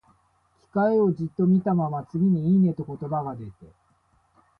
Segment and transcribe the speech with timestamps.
[0.61, 3.71] 機械をじっと見たまま、次に、「いいね」と言葉が出て、